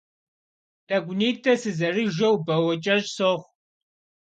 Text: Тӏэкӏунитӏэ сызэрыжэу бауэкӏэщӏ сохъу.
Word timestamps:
Тӏэкӏунитӏэ 0.87 1.53
сызэрыжэу 1.61 2.35
бауэкӏэщӏ 2.45 3.09
сохъу. 3.15 3.49